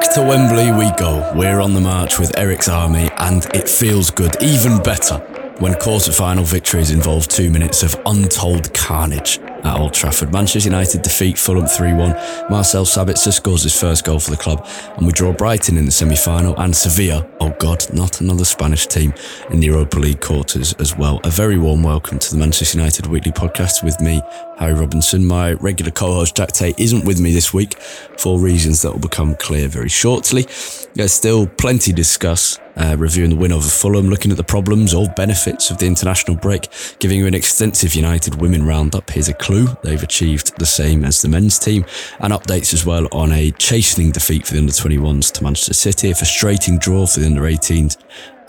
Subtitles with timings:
[0.00, 1.30] Back to Wembley we go.
[1.34, 5.18] We're on the march with Eric's army, and it feels good, even better,
[5.58, 10.32] when quarter-final victories involve two minutes of untold carnage at Old Trafford.
[10.32, 12.48] Manchester United defeat Fulham 3-1.
[12.48, 14.66] Marcel Sabitzer scores his first goal for the club,
[14.96, 19.12] and we draw Brighton in the semi-final, and Sevilla, oh God, not another Spanish team,
[19.50, 21.20] in the Europa League quarters as well.
[21.24, 24.22] A very warm welcome to the Manchester United Weekly Podcast with me,
[24.60, 25.26] Harry Robinson.
[25.26, 27.80] My regular co-host Jack Tait isn't with me this week
[28.18, 30.46] for reasons that will become clear very shortly.
[30.94, 34.92] There's still plenty to discuss, uh, reviewing the win over Fulham, looking at the problems
[34.92, 39.08] or benefits of the international break, giving you an extensive United women roundup.
[39.08, 39.66] Here's a clue.
[39.82, 41.86] They've achieved the same as the men's team,
[42.18, 46.10] and updates as well on a chastening defeat for the under 21s to Manchester City,
[46.10, 47.96] a frustrating draw for the under 18s,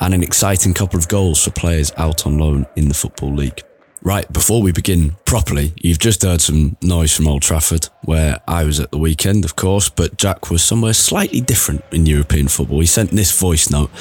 [0.01, 3.63] and an exciting couple of goals for players out on loan in the Football League.
[4.03, 8.63] Right, before we begin properly, you've just heard some noise from Old Trafford, where I
[8.63, 12.79] was at the weekend, of course, but Jack was somewhere slightly different in European football.
[12.79, 13.91] He sent this voice note,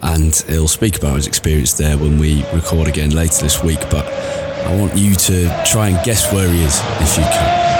[0.00, 3.80] and he'll speak about his experience there when we record again later this week.
[3.90, 7.77] But I want you to try and guess where he is, if you can.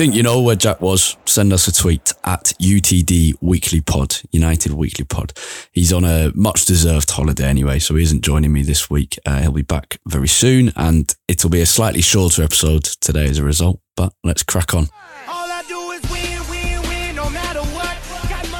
[0.00, 4.72] Think you know where Jack was, send us a tweet at UTD Weekly Pod, United
[4.72, 5.34] Weekly Pod.
[5.72, 9.18] He's on a much deserved holiday anyway, so he isn't joining me this week.
[9.26, 13.36] Uh, he'll be back very soon, and it'll be a slightly shorter episode today as
[13.36, 14.86] a result, but let's crack on.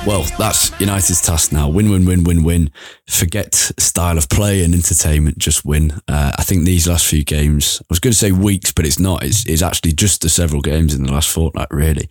[0.06, 1.68] Well, that's United's task now.
[1.68, 2.70] Win, win, win, win, win.
[3.06, 5.92] Forget style of play and entertainment, just win.
[6.08, 8.98] Uh, I think these last few games, I was going to say weeks, but it's
[8.98, 9.22] not.
[9.22, 12.08] It's, it's actually just the several games in the last fortnight, really.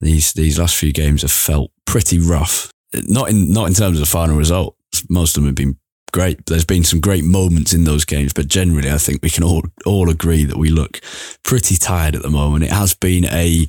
[0.00, 2.70] These these last few games have felt pretty rough.
[2.94, 4.76] Not in not in terms of the final result.
[5.10, 5.78] Most of them have been
[6.12, 6.46] great.
[6.46, 9.64] There's been some great moments in those games, but generally, I think we can all
[9.84, 11.00] all agree that we look
[11.42, 12.64] pretty tired at the moment.
[12.64, 13.66] It has been a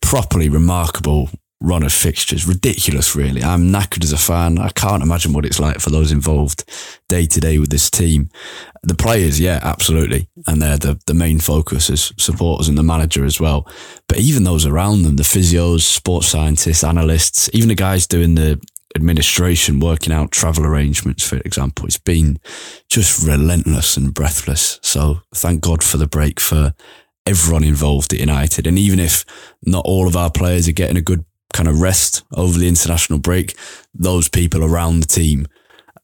[0.00, 1.30] properly remarkable
[1.62, 2.46] run of fixtures.
[2.46, 3.42] Ridiculous, really.
[3.42, 4.58] I'm knackered as a fan.
[4.58, 6.64] I can't imagine what it's like for those involved
[7.08, 8.30] day to day with this team.
[8.82, 10.28] The players, yeah, absolutely.
[10.46, 13.68] And they're the, the main focus as supporters and the manager as well.
[14.08, 18.60] But even those around them, the physios, sports scientists, analysts, even the guys doing the
[18.96, 22.38] administration, working out travel arrangements, for example, it's been
[22.88, 24.80] just relentless and breathless.
[24.82, 26.74] So thank God for the break for
[27.24, 28.66] everyone involved at United.
[28.66, 29.24] And even if
[29.64, 33.18] not all of our players are getting a good kind of rest over the international
[33.18, 33.56] break,
[33.94, 35.46] those people around the team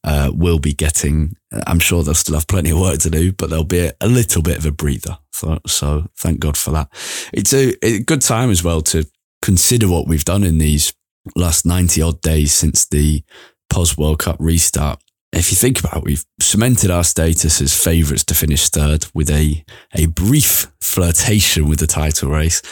[0.05, 1.37] uh, will be getting,
[1.67, 4.09] I'm sure they'll still have plenty of work to do, but there'll be a, a
[4.09, 5.19] little bit of a breather.
[5.33, 6.89] So, so thank God for that.
[7.33, 9.05] It's a, a good time as well to
[9.43, 10.93] consider what we've done in these
[11.37, 13.23] last 90 odd days since the
[13.71, 15.03] post World Cup restart.
[15.33, 19.31] If you think about it, we've cemented our status as favourites to finish third with
[19.31, 22.63] a, a brief flirtation with the title race.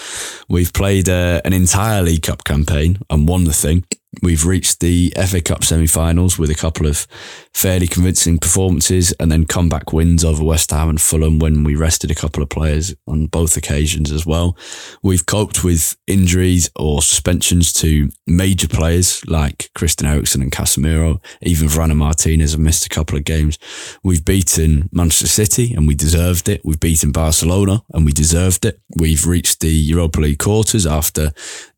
[0.48, 3.84] We've played uh, an entire League Cup campaign and won the thing.
[4.22, 7.06] We've reached the FA Cup semi-finals with a couple of
[7.52, 12.10] fairly convincing performances and then comeback wins over West Ham and Fulham when we rested
[12.10, 14.56] a couple of players on both occasions as well.
[15.02, 21.22] We've coped with injuries or suspensions to major players like Christian Eriksen and Casemiro.
[21.42, 23.58] Even Varane Martinez have missed a couple of games.
[24.02, 26.62] We've beaten Manchester City and we deserved it.
[26.64, 28.80] We've beaten Barcelona and we deserved it.
[28.96, 31.32] We've reached the Europa League quarters after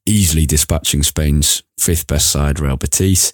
[0.09, 3.33] easily dispatching Spain's fifth best side, Real Betis.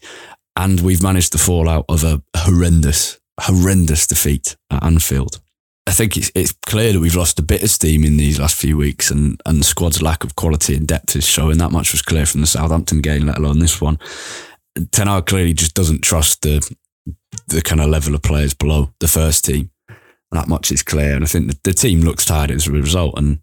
[0.57, 5.41] And we've managed to fall out of a horrendous, horrendous defeat at Anfield.
[5.87, 8.57] I think it's it's clear that we've lost a bit of steam in these last
[8.57, 11.59] few weeks, and and the squad's lack of quality and depth is showing.
[11.59, 13.99] That much was clear from the Southampton game, let alone this one.
[14.93, 16.77] Ten Hag clearly just doesn't trust the
[17.49, 19.71] the kind of level of players below the first team.
[20.31, 23.19] That much is clear, and I think the, the team looks tired as a result.
[23.19, 23.41] And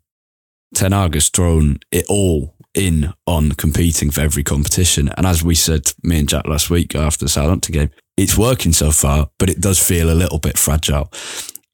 [0.74, 5.10] Ten Hag has thrown it all in on competing for every competition.
[5.18, 8.72] And as we said, me and Jack last week after the Southampton game, it's working
[8.72, 11.12] so far, but it does feel a little bit fragile.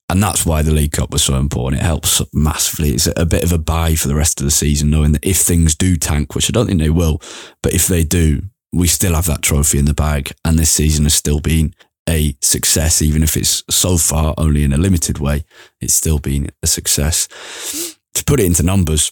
[0.09, 1.81] And that's why the League Cup was so important.
[1.81, 2.91] It helps massively.
[2.91, 5.37] It's a bit of a buy for the rest of the season, knowing that if
[5.37, 7.21] things do tank, which I don't think they will,
[7.61, 10.31] but if they do, we still have that trophy in the bag.
[10.45, 11.73] And this season has still been
[12.07, 15.43] a success, even if it's so far only in a limited way.
[15.81, 17.96] It's still been a success.
[18.17, 19.11] To put it into numbers,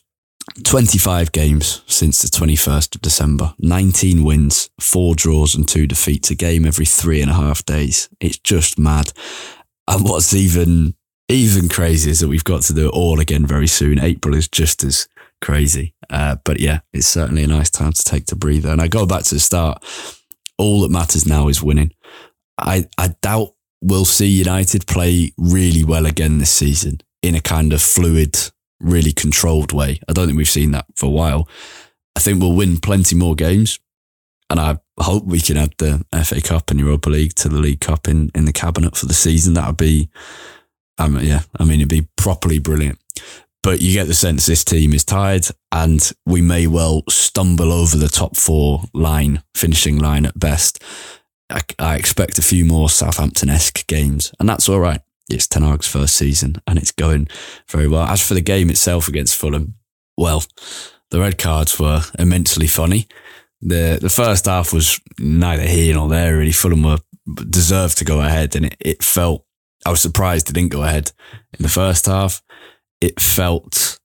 [0.64, 6.36] 25 games since the 21st of December, 19 wins, four draws, and two defeats, a
[6.36, 8.10] game every three and a half days.
[8.20, 9.14] It's just mad.
[9.88, 10.96] And what's even
[11.30, 14.00] even crazy is that we've got to do it all again very soon.
[14.00, 15.08] April is just as
[15.40, 15.94] crazy.
[16.10, 18.70] Uh, but yeah, it's certainly a nice time to take to breather.
[18.70, 19.84] And I go back to the start.
[20.58, 21.92] All that matters now is winning.
[22.58, 23.50] I, I doubt
[23.84, 28.36] we'll see United play really well again this season in a kind of fluid,
[28.80, 30.00] really controlled way.
[30.08, 31.48] I don't think we've seen that for a while.
[32.16, 33.80] I think we'll win plenty more games.
[34.50, 37.82] And I hope we can add the FA Cup and Europa League to the League
[37.82, 39.56] Cup in, in the cabinet for the season.
[39.56, 40.10] That would be,
[41.00, 43.00] um, yeah, I mean, it'd be properly brilliant.
[43.64, 47.98] But you get the sense this team is tired and we may well stumble over
[47.98, 50.84] the top four line, finishing line at best.
[51.50, 55.02] I, I expect a few more Southampton esque games, and that's all right.
[55.30, 57.28] It's Ten Hag's first season, and it's going
[57.70, 58.04] very well.
[58.04, 59.76] As for the game itself against Fulham,
[60.18, 60.44] well,
[61.12, 63.08] the red cards were immensely funny.
[63.62, 66.38] the The first half was neither here nor there.
[66.38, 67.00] Really, Fulham were
[67.50, 69.46] deserved to go ahead, and it, it felt.
[69.86, 71.12] I was surprised it didn't go ahead
[71.58, 72.42] in the first half.
[73.02, 74.00] It felt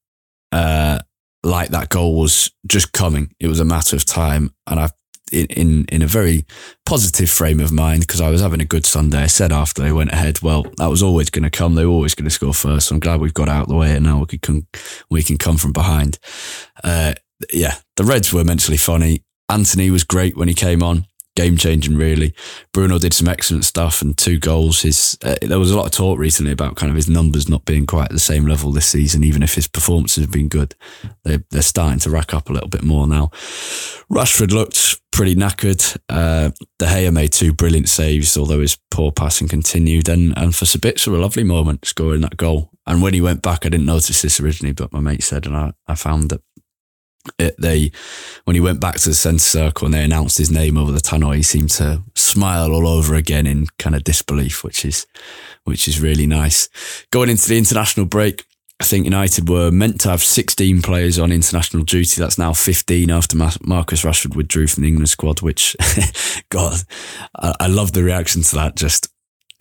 [0.52, 0.98] uh,
[1.42, 3.34] like that goal was just coming.
[3.40, 4.90] It was a matter of time, and I
[5.30, 6.44] in, in, a very
[6.84, 9.22] positive frame of mind because I was having a good Sunday.
[9.22, 11.74] I said after they went ahead, well, that was always going to come.
[11.74, 12.88] They were always going to score first.
[12.88, 14.66] So I'm glad we've got out of the way and now we can,
[15.08, 16.18] we can come from behind.
[16.82, 17.14] Uh,
[17.52, 19.24] yeah, the Reds were mentally funny.
[19.48, 21.06] Antony was great when he came on
[21.40, 22.34] game changing, really.
[22.72, 24.82] Bruno did some excellent stuff and two goals.
[24.82, 27.64] His uh, there was a lot of talk recently about kind of his numbers not
[27.64, 30.74] being quite at the same level this season, even if his performances have been good.
[31.24, 33.28] They they're starting to rack up a little bit more now.
[34.12, 35.96] Rashford looked pretty knackered.
[36.08, 40.08] Uh, De Gea made two brilliant saves, although his poor passing continued.
[40.08, 42.70] And and for Sabitzer, a lovely moment scoring that goal.
[42.86, 45.56] And when he went back, I didn't notice this originally, but my mate said, and
[45.56, 46.42] I, I found that
[47.38, 47.92] it, they
[48.44, 51.00] when he went back to the centre circle and they announced his name over the
[51.00, 55.06] tunnel, he seemed to smile all over again in kind of disbelief, which is
[55.64, 56.68] which is really nice.
[57.10, 58.44] Going into the international break,
[58.80, 62.18] I think United were meant to have 16 players on international duty.
[62.18, 65.76] That's now 15 after Marcus Rashford withdrew from the England squad, which,
[66.48, 66.80] God,
[67.36, 68.76] I, I love the reaction to that.
[68.76, 69.08] Just,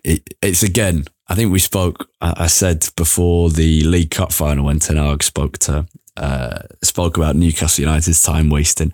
[0.06, 4.66] it, it's again, I think we spoke, I, I said before the League Cup final
[4.66, 5.86] when Ten Hag spoke to
[6.20, 8.94] uh, spoke about Newcastle United's time wasting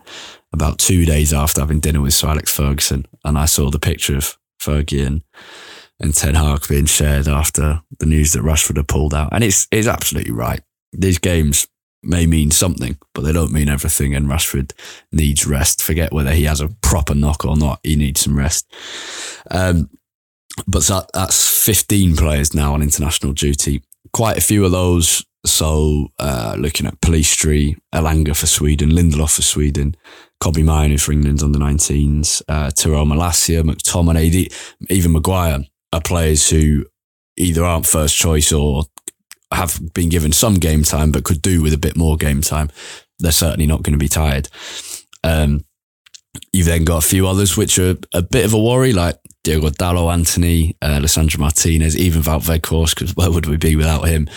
[0.54, 4.16] about two days after having dinner with Sir Alex Ferguson, and I saw the picture
[4.16, 5.24] of Fergie and,
[6.00, 9.68] and Ten Hag being shared after the news that Rashford had pulled out, and it's
[9.72, 10.62] it's absolutely right.
[10.94, 11.68] These games
[12.06, 14.13] may mean something, but they don't mean everything.
[14.13, 14.71] And Rashford
[15.11, 15.81] needs rest.
[15.81, 17.80] Forget whether he has a proper knock or not.
[17.83, 18.71] He needs some rest.
[19.49, 19.90] Um,
[20.68, 23.81] but that, that's 15 players now on international duty.
[24.14, 29.42] Quite a few of those so uh, looking at Pellistri, Elanga for Sweden, Lindelof for
[29.42, 29.95] Sweden,
[30.40, 34.52] Kobbie Mainoo for England under 19s, uh, Tyrell Malacia, McTominay,
[34.90, 35.59] even Maguire
[35.94, 36.85] are players who
[37.37, 38.83] either aren't first choice or
[39.52, 42.69] have been given some game time but could do with a bit more game time.
[43.19, 44.49] They're certainly not going to be tired.
[45.23, 45.66] Um,
[46.51, 49.69] you've then got a few others which are a bit of a worry, like Diego
[49.69, 54.27] Dalot, Antony, uh, Lisandro Martinez, even Weghorst, because where would we be without him?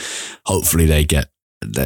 [0.44, 1.30] Hopefully they get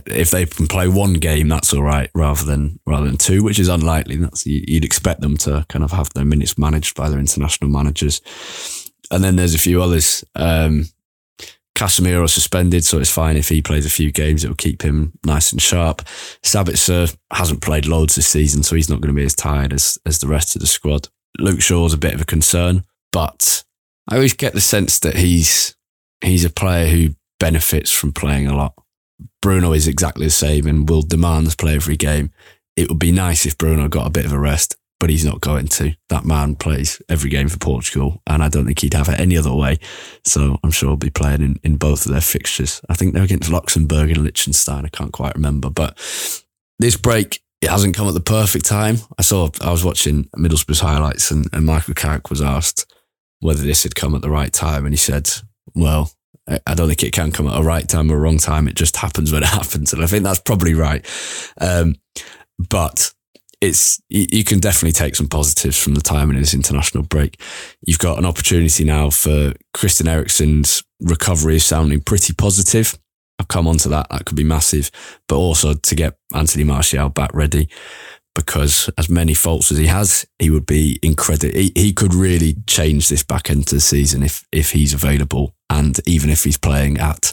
[0.06, 3.58] if they can play one game, that's all right, rather than rather than two, which
[3.58, 4.16] is unlikely.
[4.16, 8.20] That's you'd expect them to kind of have their minutes managed by their international managers.
[9.10, 10.24] And then there's a few others.
[10.34, 10.86] Um,
[11.74, 14.44] Casemiro suspended, so it's fine if he plays a few games.
[14.44, 16.02] It will keep him nice and sharp.
[16.44, 19.98] Sabitzer hasn't played loads this season, so he's not going to be as tired as
[20.06, 21.08] as the rest of the squad.
[21.38, 23.62] Luke Shaw's a bit of a concern but
[24.08, 25.76] I always get the sense that he's
[26.22, 28.74] he's a player who benefits from playing a lot.
[29.40, 32.32] Bruno is exactly the same and will demand to play every game.
[32.74, 35.40] It would be nice if Bruno got a bit of a rest, but he's not
[35.40, 35.92] going to.
[36.10, 39.36] That man plays every game for Portugal, and I don't think he'd have it any
[39.36, 39.80] other way.
[40.24, 42.80] So I'm sure he'll be playing in, in both of their fixtures.
[42.88, 44.84] I think they're against Luxembourg and Liechtenstein.
[44.84, 45.96] I can't quite remember, but
[46.78, 48.98] this break it hasn't come at the perfect time.
[49.18, 52.86] I saw I was watching Middlesbrough's highlights, and, and Michael Carrick was asked
[53.40, 55.28] whether this had come at the right time, and he said,
[55.74, 56.12] "Well."
[56.66, 58.66] I don't think it can come at a right time or a wrong time.
[58.66, 59.92] It just happens when it happens.
[59.92, 61.06] And I think that's probably right.
[61.60, 61.94] Um,
[62.58, 63.12] but
[63.62, 67.40] it's you, can definitely take some positives from the time in this international break.
[67.86, 72.98] You've got an opportunity now for Christian Eriksen's recovery sounding pretty positive.
[73.38, 74.08] I've come on to that.
[74.10, 74.90] That could be massive,
[75.28, 77.68] but also to get Anthony Martial back ready
[78.34, 81.56] because as many faults as he has, he would be incredible.
[81.56, 85.54] He, he could really change this back end to the season if, if he's available
[85.70, 87.32] and even if he's playing at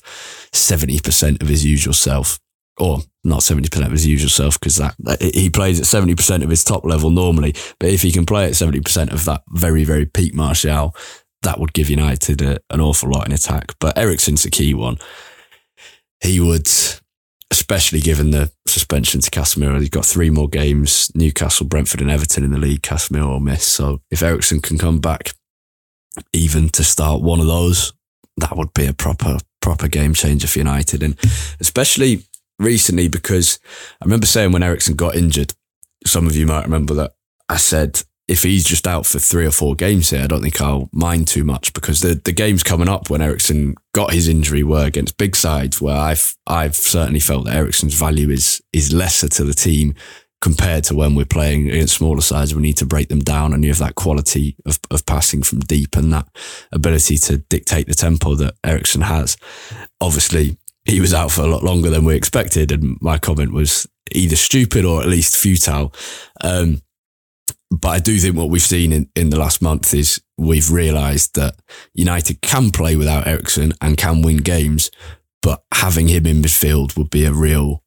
[0.53, 2.39] 70% of his usual self
[2.79, 6.63] or not 70% of his usual self because that, he plays at 70% of his
[6.63, 7.53] top level normally.
[7.79, 10.95] But if he can play at 70% of that very, very peak Martial,
[11.43, 13.73] that would give United a, an awful lot in attack.
[13.79, 14.97] But Eriksen's a key one.
[16.21, 16.67] He would,
[17.51, 22.43] especially given the suspension to Casemiro, he's got three more games Newcastle, Brentford, and Everton
[22.43, 22.81] in the league.
[22.81, 23.65] Casemiro will miss.
[23.65, 25.33] So if Eriksen can come back
[26.33, 27.93] even to start one of those,
[28.37, 31.03] that would be a proper, proper game changer for United.
[31.03, 31.17] And
[31.59, 32.23] especially
[32.59, 33.59] recently, because
[34.01, 35.53] I remember saying when Eriksen got injured,
[36.05, 37.13] some of you might remember that
[37.47, 40.61] I said, if he's just out for three or four games here, I don't think
[40.61, 44.61] I'll mind too much because the, the games coming up when Eriksen got his injury
[44.61, 49.29] were against big sides where I've I've certainly felt that Eriksen's value is is lesser
[49.29, 49.95] to the team
[50.41, 52.53] compared to when we're playing against smaller sides.
[52.53, 55.59] We need to break them down and you have that quality of, of passing from
[55.61, 56.27] deep and that
[56.71, 59.37] ability to dictate the tempo that Eriksen has.
[59.99, 60.57] Obviously,
[60.89, 64.35] he was out for a lot longer than we expected, and my comment was either
[64.35, 65.93] stupid or at least futile.
[66.41, 66.81] Um,
[67.71, 71.35] but I do think what we've seen in, in the last month is we've realised
[71.35, 71.55] that
[71.93, 74.89] United can play without Eriksen and can win games,
[75.43, 77.83] but having him in midfield would be a real,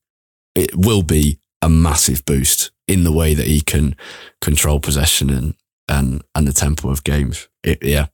[0.54, 3.96] it will be a massive boost in the way that he can
[4.40, 5.54] control possession and
[5.88, 7.48] and and the tempo of games.
[7.64, 8.06] It, yeah,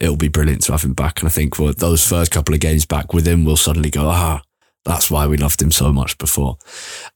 [0.00, 1.20] it'll be brilliant to have him back.
[1.20, 4.08] And I think for those first couple of games back with him, we'll suddenly go,
[4.08, 4.42] ah,
[4.84, 6.58] that's why we loved him so much before.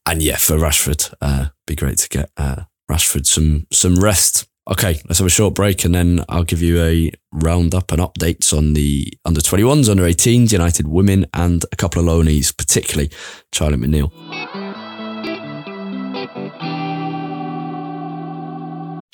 [0.05, 4.47] And yeah, for Rashford, uh, be great to get uh, Rashford some some rest.
[4.69, 8.55] Okay, let's have a short break and then I'll give you a roundup and updates
[8.55, 13.09] on the under 21s, under 18s, United women, and a couple of loanees, particularly
[13.51, 14.60] Charlie McNeill.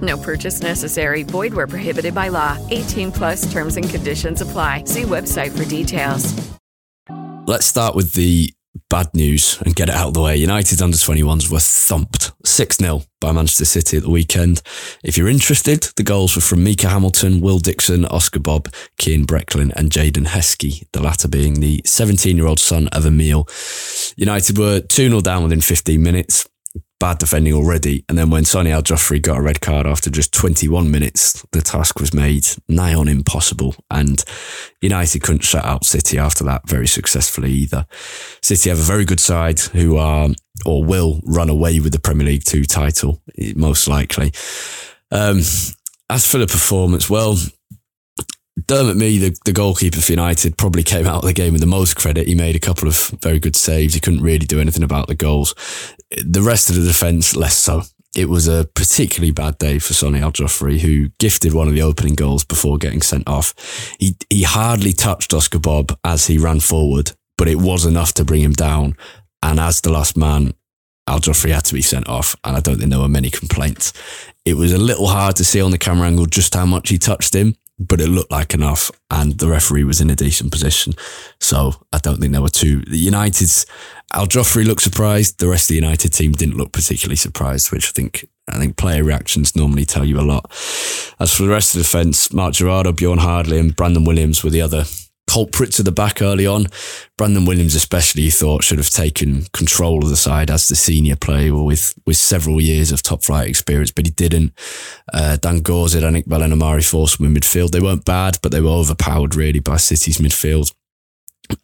[0.00, 1.24] No purchase necessary.
[1.24, 2.56] Void where prohibited by law.
[2.70, 4.84] 18 plus terms and conditions apply.
[4.84, 6.32] See website for details.
[7.46, 8.54] Let's start with the
[8.88, 10.36] bad news and get it out of the way.
[10.36, 14.62] United under 21s were thumped 6 0 by Manchester City at the weekend.
[15.02, 19.72] If you're interested, the goals were from Micah Hamilton, Will Dixon, Oscar Bob, Kian Breckin,
[19.74, 23.48] and Jaden Heskey, the latter being the 17 year old son of Emile.
[24.16, 26.48] United were 2 0 down within 15 minutes.
[26.98, 28.04] Bad defending already.
[28.08, 31.98] And then when Sonny Aljofree got a red card after just 21 minutes, the task
[31.98, 33.74] was made nigh on impossible.
[33.90, 34.22] And
[34.82, 37.86] United couldn't shut out City after that very successfully either.
[38.42, 40.28] City have a very good side who are
[40.66, 43.22] or will run away with the Premier League 2 title,
[43.56, 44.32] most likely.
[45.10, 45.38] Um,
[46.10, 47.38] as for the performance, well,
[48.66, 51.66] Dermot Mee, the, the goalkeeper for United, probably came out of the game with the
[51.66, 52.26] most credit.
[52.26, 53.94] He made a couple of very good saves.
[53.94, 55.54] He couldn't really do anything about the goals.
[56.10, 57.82] The rest of the defence, less so.
[58.16, 62.14] It was a particularly bad day for Sonny Al who gifted one of the opening
[62.14, 63.54] goals before getting sent off.
[64.00, 68.24] He, he hardly touched Oscar Bob as he ran forward, but it was enough to
[68.24, 68.96] bring him down.
[69.42, 70.54] And as the last man,
[71.06, 73.92] Al had to be sent off, and I don't think there were many complaints.
[74.44, 76.98] It was a little hard to see on the camera angle just how much he
[76.98, 80.92] touched him, but it looked like enough, and the referee was in a decent position.
[81.40, 82.82] So I don't think there were two.
[82.82, 83.64] The United's
[84.12, 85.40] Aljofree looked surprised.
[85.40, 88.76] The rest of the United team didn't look particularly surprised, which I think I think
[88.76, 90.50] player reactions normally tell you a lot.
[91.18, 94.50] As for the rest of the defence, Marc Jurado, Bjorn Hardley, and Brandon Williams were
[94.50, 94.84] the other
[95.30, 96.66] culprits at the back early on.
[97.16, 101.16] Brandon Williams, especially, you thought should have taken control of the side as the senior
[101.16, 104.52] player with with several years of top flight experience, but he didn't.
[105.12, 107.70] Uh, Dan Gore, Zidane Iqbal, and Omari Forsman midfield.
[107.70, 110.72] They weren't bad, but they were overpowered really by City's midfield.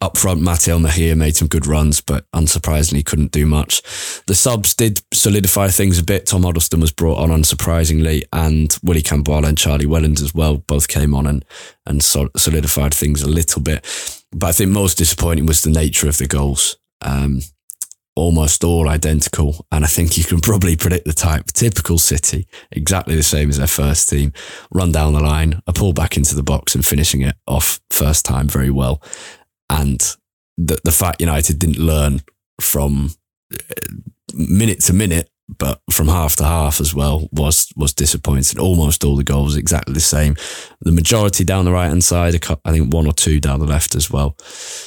[0.01, 3.81] Up front, Mateo Mejia made some good runs, but unsurprisingly couldn't do much.
[4.27, 6.25] The subs did solidify things a bit.
[6.25, 10.87] Tom Huddlestone was brought on unsurprisingly, and Willie Campbell and Charlie Wellens as well both
[10.87, 11.45] came on and,
[11.85, 13.85] and solidified things a little bit.
[14.31, 16.77] But I think most disappointing was the nature of the goals.
[17.01, 17.41] Um,
[18.15, 19.67] almost all identical.
[19.71, 21.45] And I think you can probably predict the type.
[21.53, 24.33] Typical City, exactly the same as their first team.
[24.71, 28.25] Run down the line, a pull back into the box and finishing it off first
[28.25, 29.01] time very well
[29.69, 30.15] and
[30.57, 32.21] the the fact United didn't learn
[32.59, 33.11] from
[33.53, 33.57] uh,
[34.33, 38.59] minute to minute, but from half to half as well was was disappointing.
[38.59, 40.35] Almost all the goals exactly the same.
[40.81, 43.95] The majority down the right hand side, I think one or two down the left
[43.95, 44.35] as well.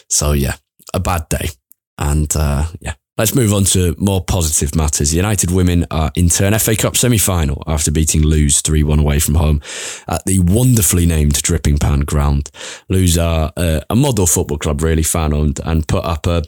[0.08, 0.56] So yeah,
[0.92, 1.50] a bad day,
[1.98, 5.14] and uh, yeah, Let's move on to more positive matters.
[5.14, 9.18] United women are in turn FA Cup semi final after beating Lewes 3 1 away
[9.18, 9.60] from home
[10.08, 12.48] at the wonderfully named Dripping Pan ground.
[12.88, 16.44] Lewes are uh, a model football club, really fan owned, and put up a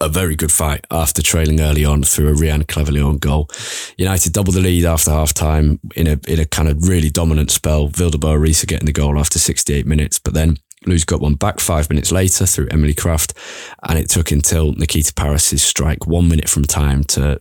[0.00, 3.50] a very good fight after trailing early on through a Rian Cleverlyon goal.
[3.98, 7.50] United doubled the lead after half time in a in a kind of really dominant
[7.50, 7.88] spell.
[7.88, 11.60] Vilde Bøe Risa getting the goal after 68 minutes, but then Lewes got one back
[11.60, 13.32] five minutes later through Emily Krafth,
[13.88, 17.38] and it took until Nikita Parris's strike one minute from time to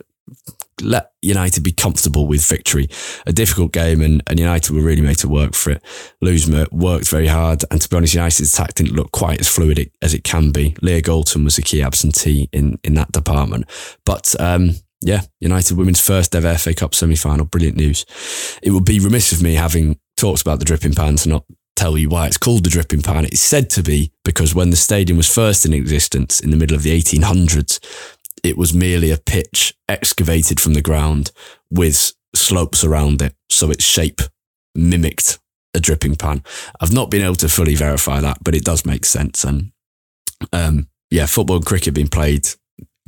[0.81, 2.89] let United be comfortable with victory.
[3.25, 5.83] A difficult game, and, and United were really made to work for it.
[6.21, 9.91] Lewes worked very hard, and to be honest, United's attack didn't look quite as fluid
[10.01, 10.75] as it can be.
[10.81, 13.69] Leah Galton was a key absentee in, in that department.
[14.05, 14.71] But um,
[15.01, 17.45] yeah, United women's first ever FA Cup semi final.
[17.45, 18.05] Brilliant news.
[18.61, 21.97] It would be remiss of me having talked about the dripping pans and not tell
[21.97, 23.25] you why it's called the dripping pan.
[23.25, 26.75] It's said to be because when the stadium was first in existence in the middle
[26.75, 27.79] of the 1800s,
[28.43, 31.31] it was merely a pitch excavated from the ground
[31.69, 33.33] with slopes around it.
[33.49, 34.21] So its shape
[34.75, 35.39] mimicked
[35.73, 36.43] a dripping pan.
[36.79, 39.43] I've not been able to fully verify that, but it does make sense.
[39.43, 39.71] And
[40.51, 42.47] um, yeah, football and cricket being played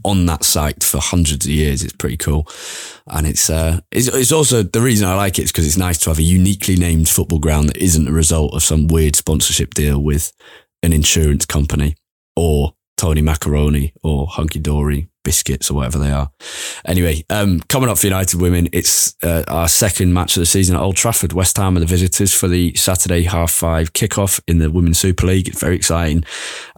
[0.06, 1.84] on that site for hundreds of years.
[1.84, 2.48] It's pretty cool,
[3.08, 5.98] and it's uh, it's, it's also the reason I like it is because it's nice
[6.00, 9.74] to have a uniquely named football ground that isn't a result of some weird sponsorship
[9.74, 10.32] deal with
[10.84, 11.96] an insurance company
[12.36, 16.32] or Tony Macaroni or Hunky Dory biscuits or whatever they are.
[16.86, 20.78] Anyway, um, coming up for United Women, it's uh, our second match of the season
[20.78, 21.34] at Old Trafford.
[21.34, 25.28] West Ham are the visitors for the Saturday half five kickoff in the Women's Super
[25.28, 25.50] League.
[25.50, 26.24] It's very exciting.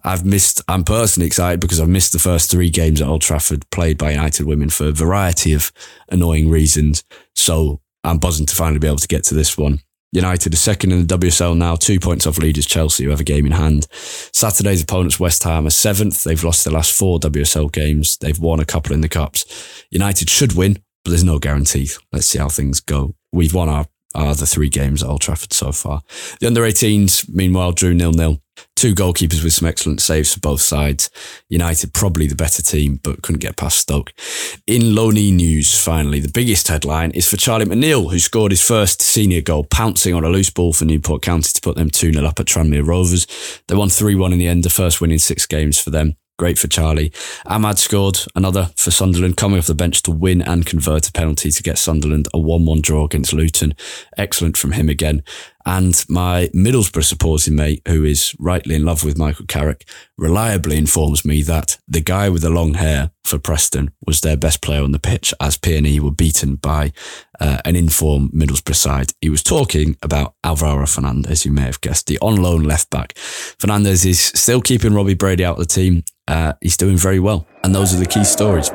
[0.02, 3.70] I've missed, I'm personally excited because I've missed the first three games at Old Trafford
[3.70, 5.70] played by United Women for a variety of
[6.08, 7.04] annoying reasons.
[7.36, 9.80] So I'm buzzing to finally be able to get to this one.
[10.12, 13.24] United are second in the WSL now, two points off leaders Chelsea, who have a
[13.24, 13.86] game in hand.
[13.92, 16.24] Saturday's opponents, West Ham, are seventh.
[16.24, 18.16] They've lost their last four WSL games.
[18.16, 19.84] They've won a couple in the Cups.
[19.90, 21.90] United should win, but there's no guarantee.
[22.12, 23.14] Let's see how things go.
[23.32, 23.86] We've won our,
[24.18, 26.02] our other three games at Old Trafford so far.
[26.40, 28.40] The under 18s, meanwhile, drew nil nil.
[28.74, 31.10] Two goalkeepers with some excellent saves for both sides.
[31.48, 34.12] United probably the better team, but couldn't get past Stoke.
[34.66, 39.00] In Loney news, finally, the biggest headline is for Charlie McNeill, who scored his first
[39.00, 42.26] senior goal, pouncing on a loose ball for Newport County to put them 2 0
[42.26, 43.26] up at Tranmere Rovers.
[43.68, 46.16] They won 3 1 in the end, the first win in six games for them.
[46.38, 47.10] Great for Charlie.
[47.46, 51.50] Amad scored another for Sunderland, coming off the bench to win and convert a penalty
[51.50, 53.74] to get Sunderland a 1 1 draw against Luton.
[54.16, 55.24] Excellent from him again.
[55.68, 61.26] And my Middlesbrough supporting mate, who is rightly in love with Michael Carrick, reliably informs
[61.26, 64.92] me that the guy with the long hair for Preston was their best player on
[64.92, 66.90] the pitch as PNE were beaten by
[67.38, 69.12] uh, an informed Middlesbrough side.
[69.20, 73.12] He was talking about Alvaro Fernandez, you may have guessed, the on loan left back.
[73.18, 76.02] Fernandez is still keeping Robbie Brady out of the team.
[76.26, 77.46] Uh, he's doing very well.
[77.62, 78.70] And those are the key stories.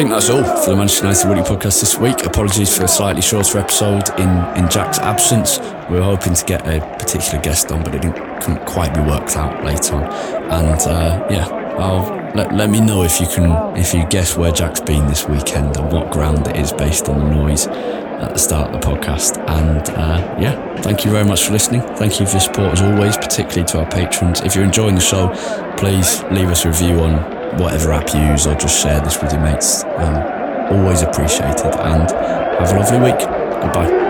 [0.00, 2.24] Think that's all for the Manchester United Weekly podcast this week.
[2.24, 5.58] Apologies for a slightly shorter episode in, in Jack's absence.
[5.90, 9.00] We were hoping to get a particular guest on, but it didn't couldn't quite be
[9.00, 10.04] worked out later on.
[10.04, 11.46] And uh, yeah,
[11.78, 15.28] I'll let, let me know if you can if you guess where Jack's been this
[15.28, 18.86] weekend and what ground it is based on the noise at the start of the
[18.86, 19.36] podcast.
[19.50, 21.82] And uh, yeah, thank you very much for listening.
[21.96, 24.40] Thank you for your support as always, particularly to our patrons.
[24.40, 25.28] If you're enjoying the show,
[25.76, 29.32] please leave us a review on whatever app you use or just share this with
[29.32, 29.84] your mates.
[29.84, 31.74] Um, always appreciated.
[31.80, 33.18] And have a lovely week.
[33.18, 34.09] Goodbye.